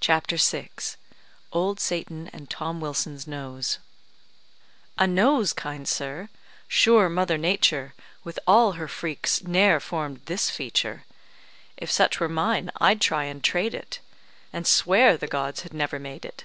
CHAPTER 0.00 0.36
VI 0.38 0.70
OLD 1.52 1.78
SATAN 1.78 2.28
AND 2.28 2.48
TOM 2.48 2.80
WILSON'S 2.80 3.26
NOSE 3.26 3.78
"A 4.96 5.06
nose, 5.06 5.52
kind 5.52 5.86
sir! 5.86 6.30
Sure 6.66 7.10
mother 7.10 7.36
Nature, 7.36 7.92
With 8.24 8.38
all 8.46 8.72
her 8.80 8.88
freaks, 8.88 9.42
ne'er 9.42 9.80
formed 9.80 10.22
this 10.24 10.48
feature. 10.48 11.04
If 11.76 11.90
such 11.92 12.18
were 12.18 12.30
mine, 12.30 12.70
I'd 12.80 13.02
try 13.02 13.24
and 13.24 13.44
trade 13.44 13.74
it, 13.74 14.00
And 14.54 14.66
swear 14.66 15.18
the 15.18 15.26
gods 15.26 15.60
had 15.64 15.74
never 15.74 15.98
made 15.98 16.24
it." 16.24 16.44